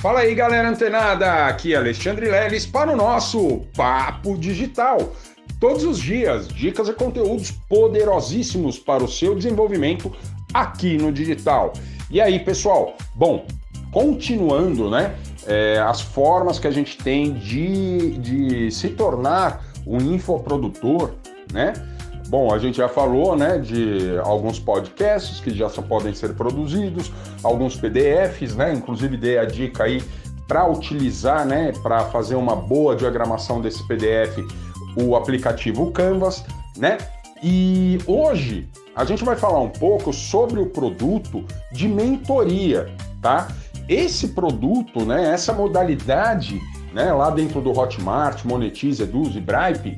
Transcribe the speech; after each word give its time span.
Fala 0.00 0.20
aí, 0.20 0.32
galera 0.32 0.68
antenada! 0.68 1.46
Aqui 1.46 1.74
é 1.74 1.76
Alexandre 1.76 2.30
Leles 2.30 2.64
para 2.64 2.92
o 2.92 2.96
nosso 2.96 3.62
Papo 3.76 4.38
Digital. 4.38 5.12
Todos 5.58 5.82
os 5.82 5.98
dias, 5.98 6.46
dicas 6.46 6.88
e 6.88 6.92
conteúdos 6.92 7.50
poderosíssimos 7.68 8.78
para 8.78 9.02
o 9.02 9.08
seu 9.08 9.34
desenvolvimento 9.34 10.14
aqui 10.54 10.96
no 10.96 11.10
digital. 11.10 11.72
E 12.08 12.20
aí, 12.20 12.38
pessoal? 12.38 12.96
Bom, 13.16 13.44
continuando, 13.90 14.88
né? 14.88 15.16
É, 15.44 15.80
as 15.80 16.00
formas 16.00 16.60
que 16.60 16.68
a 16.68 16.70
gente 16.70 16.96
tem 16.96 17.34
de, 17.34 18.12
de 18.18 18.70
se 18.70 18.90
tornar 18.90 19.64
um 19.84 19.98
infoprodutor, 20.14 21.14
né? 21.52 21.72
Bom, 22.28 22.52
a 22.52 22.58
gente 22.58 22.76
já 22.76 22.88
falou, 22.90 23.34
né, 23.34 23.56
de 23.56 24.18
alguns 24.22 24.58
podcasts 24.58 25.40
que 25.40 25.50
já 25.50 25.66
só 25.70 25.80
podem 25.80 26.12
ser 26.12 26.34
produzidos, 26.34 27.10
alguns 27.42 27.74
PDFs, 27.74 28.54
né? 28.54 28.74
Inclusive 28.74 29.16
dei 29.16 29.38
a 29.38 29.46
dica 29.46 29.84
aí 29.84 30.02
para 30.46 30.68
utilizar, 30.68 31.46
né, 31.46 31.72
para 31.82 32.04
fazer 32.06 32.34
uma 32.34 32.54
boa 32.54 32.94
diagramação 32.94 33.62
desse 33.62 33.86
PDF, 33.88 34.44
o 34.94 35.16
aplicativo 35.16 35.90
Canvas, 35.90 36.44
né? 36.76 36.98
E 37.42 37.98
hoje 38.06 38.68
a 38.94 39.06
gente 39.06 39.24
vai 39.24 39.36
falar 39.36 39.60
um 39.60 39.70
pouco 39.70 40.12
sobre 40.12 40.60
o 40.60 40.66
produto 40.66 41.42
de 41.72 41.88
mentoria, 41.88 42.92
tá? 43.22 43.48
Esse 43.88 44.28
produto, 44.28 45.02
né, 45.02 45.32
essa 45.32 45.54
modalidade, 45.54 46.60
né, 46.92 47.10
lá 47.10 47.30
dentro 47.30 47.62
do 47.62 47.70
Hotmart, 47.70 48.44
Monetize, 48.44 49.02
Eduze, 49.02 49.40
Bripe, 49.40 49.96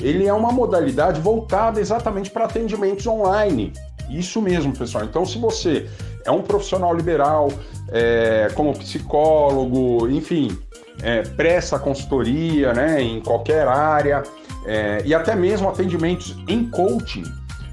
ele 0.00 0.26
é 0.26 0.32
uma 0.32 0.52
modalidade 0.52 1.20
voltada 1.20 1.80
exatamente 1.80 2.30
para 2.30 2.44
atendimentos 2.44 3.06
online. 3.06 3.72
Isso 4.08 4.40
mesmo, 4.40 4.72
pessoal. 4.76 5.04
Então, 5.04 5.24
se 5.26 5.38
você 5.38 5.88
é 6.24 6.30
um 6.30 6.42
profissional 6.42 6.94
liberal, 6.94 7.48
é, 7.90 8.48
como 8.54 8.76
psicólogo, 8.76 10.08
enfim, 10.08 10.56
é, 11.02 11.22
presta 11.22 11.78
consultoria 11.78 12.72
né, 12.72 13.02
em 13.02 13.20
qualquer 13.20 13.66
área, 13.66 14.22
é, 14.66 15.02
e 15.04 15.14
até 15.14 15.34
mesmo 15.34 15.68
atendimentos 15.68 16.36
em 16.48 16.68
coaching, 16.70 17.24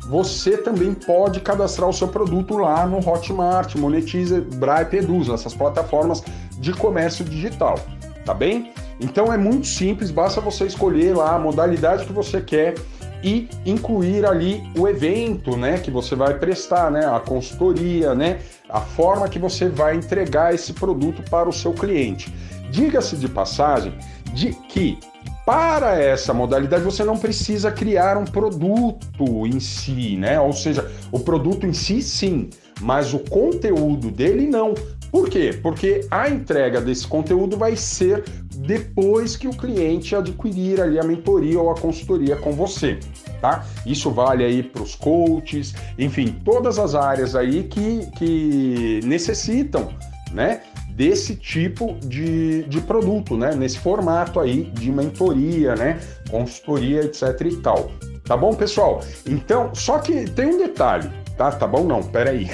você 0.08 0.58
também 0.58 0.94
pode 0.94 1.40
cadastrar 1.40 1.90
o 1.90 1.94
seu 1.94 2.08
produto 2.08 2.58
lá 2.58 2.86
no 2.86 2.98
Hotmart, 2.98 3.76
Monetize, 3.76 4.40
Bripe, 4.40 4.98
Eduz, 4.98 5.30
essas 5.30 5.54
plataformas 5.54 6.24
de 6.60 6.74
comércio 6.74 7.26
digital, 7.26 7.80
tá 8.24 8.34
bem? 8.34 8.72
Então 9.00 9.32
é 9.32 9.38
muito 9.38 9.68
simples, 9.68 10.12
basta 10.12 10.40
você 10.40 10.66
escolher 10.66 11.16
lá 11.16 11.36
a 11.36 11.40
modalidade 11.40 12.06
que 12.06 12.14
você 12.14 12.42
quer 12.42 12.76
e 13.24 13.50
incluir 13.66 14.26
ali 14.26 14.64
o 14.78 14.88
evento, 14.88 15.58
né, 15.58 15.80
que 15.80 15.90
você 15.90 16.16
vai 16.16 16.38
prestar, 16.38 16.92
né, 16.92 17.06
a 17.06 17.20
consultoria, 17.20 18.14
né, 18.14 18.40
a 18.70 18.80
forma 18.80 19.28
que 19.28 19.40
você 19.40 19.68
vai 19.68 19.96
entregar 19.96 20.54
esse 20.54 20.74
produto 20.74 21.24
para 21.30 21.50
o 21.50 21.54
seu 21.54 21.74
cliente. 21.74 22.34
Diga-se 22.70 23.16
de 23.16 23.28
passagem 23.28 23.94
de 24.34 24.52
que 24.70 25.00
para 25.46 26.00
essa 26.00 26.34
modalidade 26.34 26.84
você 26.84 27.04
não 27.04 27.18
precisa 27.18 27.72
criar 27.72 28.18
um 28.18 28.26
produto 28.26 29.46
em 29.46 29.60
si, 29.60 30.18
né? 30.18 30.40
Ou 30.40 30.52
seja, 30.52 30.92
o 31.12 31.20
produto 31.20 31.68
em 31.68 31.74
si 31.74 32.02
sim, 32.02 32.50
mas 32.82 33.14
o 33.14 33.20
conteúdo 33.20 34.12
dele 34.12 34.48
não. 34.48 34.74
Por 35.12 35.30
quê? 35.30 35.58
Porque 35.62 36.06
a 36.12 36.30
entrega 36.30 36.82
desse 36.82 37.08
conteúdo 37.08 37.58
vai 37.58 37.76
ser 37.76 38.24
depois 38.58 39.38
que 39.38 39.48
o 39.48 39.52
cliente 39.52 40.16
adquirir 40.16 40.82
ali 40.82 41.00
a 41.00 41.04
mentoria 41.04 41.60
ou 41.60 41.70
a 41.70 41.76
consultoria 41.76 42.36
com 42.36 42.52
você, 42.52 43.00
tá? 43.40 43.66
Isso 43.86 44.12
vale 44.12 44.44
aí 44.44 44.62
para 44.64 44.82
os 44.82 44.96
coaches, 44.96 45.74
enfim, 45.98 46.36
todas 46.44 46.78
as 46.78 46.96
áreas 46.96 47.36
aí 47.36 47.64
que, 47.64 48.08
que 48.18 49.00
necessitam, 49.04 49.90
né? 50.34 50.62
Desse 50.90 51.36
tipo 51.36 51.98
de, 52.06 52.64
de 52.64 52.82
produto, 52.82 53.38
né? 53.38 53.54
Nesse 53.54 53.80
formato 53.80 54.40
aí 54.40 54.64
de 54.74 54.92
mentoria, 54.92 55.76
né? 55.76 56.00
Consultoria, 56.30 57.02
etc 57.02 57.40
e 57.42 57.56
tal. 57.58 57.92
Tá 58.26 58.36
bom, 58.36 58.54
pessoal? 58.56 59.02
Então, 59.26 59.70
só 59.74 60.00
que 60.00 60.30
tem 60.32 60.48
um 60.48 60.58
detalhe, 60.58 61.10
tá? 61.38 61.52
Tá 61.52 61.68
bom? 61.68 61.84
Não, 61.84 62.02
peraí. 62.04 62.50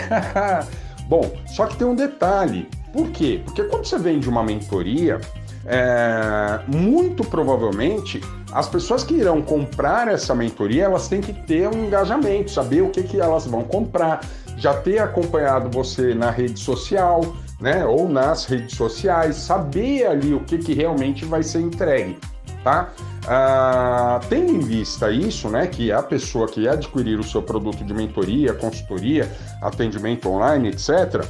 bom, 1.08 1.32
só 1.48 1.66
que 1.66 1.78
tem 1.78 1.88
um 1.88 1.96
detalhe. 1.96 2.70
Por 2.94 3.10
quê? 3.10 3.42
Porque 3.46 3.64
quando 3.64 3.86
você 3.86 3.98
vende 3.98 4.28
uma 4.28 4.44
mentoria, 4.44 5.20
é, 5.66 6.60
muito 6.68 7.24
provavelmente 7.24 8.22
as 8.52 8.68
pessoas 8.68 9.04
que 9.04 9.14
irão 9.14 9.42
comprar 9.42 10.08
essa 10.08 10.34
mentoria 10.36 10.86
elas 10.86 11.08
têm 11.08 11.22
que 11.22 11.34
ter 11.34 11.70
um 11.70 11.86
engajamento, 11.86 12.52
saber 12.52 12.82
o 12.82 12.90
que, 12.90 13.04
que 13.04 13.20
elas 13.20 13.46
vão 13.46 13.64
comprar, 13.64 14.22
já 14.58 14.74
ter 14.74 15.00
acompanhado 15.00 15.70
você 15.70 16.14
na 16.14 16.30
rede 16.30 16.60
social, 16.60 17.22
né, 17.60 17.86
ou 17.86 18.10
nas 18.10 18.46
redes 18.46 18.76
sociais, 18.76 19.36
saber 19.36 20.06
ali 20.08 20.34
o 20.34 20.42
que, 20.42 20.58
que 20.58 20.74
realmente 20.74 21.24
vai 21.24 21.44
ser 21.44 21.62
entregue, 21.62 22.18
tá? 22.64 22.92
Ah, 23.28 24.20
tendo 24.30 24.52
em 24.52 24.60
vista 24.60 25.12
isso, 25.12 25.50
né, 25.50 25.68
que 25.68 25.92
a 25.92 26.02
pessoa 26.02 26.48
que 26.48 26.68
adquirir 26.68 27.20
o 27.20 27.24
seu 27.24 27.42
produto 27.42 27.84
de 27.84 27.94
mentoria, 27.94 28.54
consultoria, 28.54 29.32
atendimento 29.62 30.30
online, 30.30 30.70
etc., 30.70 31.26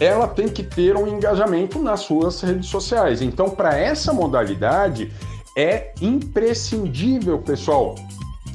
ela 0.00 0.26
tem 0.26 0.48
que 0.48 0.62
ter 0.62 0.96
um 0.96 1.06
engajamento 1.06 1.78
nas 1.78 2.00
suas 2.00 2.40
redes 2.40 2.68
sociais. 2.68 3.20
Então, 3.20 3.50
para 3.50 3.76
essa 3.76 4.12
modalidade, 4.14 5.12
é 5.56 5.92
imprescindível, 6.00 7.38
pessoal, 7.38 7.96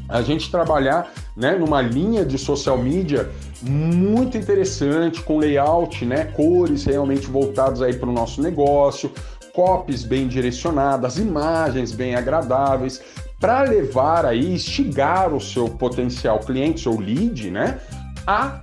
a 0.10 0.22
gente 0.22 0.50
trabalhar 0.50 1.12
né, 1.36 1.56
numa 1.56 1.82
linha 1.82 2.26
de 2.26 2.38
social 2.38 2.78
media 2.78 3.30
muito 3.62 4.38
interessante, 4.38 5.22
com 5.22 5.38
layout, 5.38 6.06
né, 6.06 6.26
cores 6.26 6.86
realmente 6.86 7.28
voltadas 7.28 7.82
aí 7.82 7.94
para 7.94 8.10
o 8.10 8.14
nosso 8.14 8.42
negócio, 8.42 9.12
copies 9.56 10.04
bem 10.04 10.28
direcionadas, 10.28 11.18
imagens 11.18 11.92
bem 11.92 12.16
agradáveis, 12.16 13.02
para 13.40 13.62
levar 13.62 14.26
aí, 14.26 14.54
instigar 14.54 15.34
o 15.34 15.40
seu 15.40 15.70
potencial 15.70 16.40
cliente, 16.40 16.82
seu 16.82 17.00
lead, 17.00 17.50
né, 17.50 17.80
a 18.28 18.62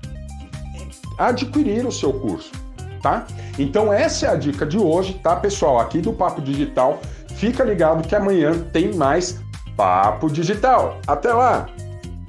adquirir 1.19 1.86
o 1.86 1.92
seu 1.92 2.12
curso 2.12 2.62
tá? 3.02 3.26
Então 3.58 3.92
essa 3.92 4.26
é 4.26 4.28
a 4.31 4.36
dica 4.36 4.64
de 4.64 4.78
hoje, 4.78 5.14
tá, 5.14 5.36
pessoal? 5.36 5.81
Aqui 5.81 6.00
do 6.00 6.12
Papo 6.12 6.41
Digital. 6.41 7.00
Fica 7.34 7.64
ligado 7.64 8.06
que 8.06 8.14
amanhã 8.14 8.52
tem 8.72 8.94
mais 8.94 9.41
Papo 9.76 10.31
Digital. 10.31 11.00
Até 11.06 11.32
lá! 11.32 11.66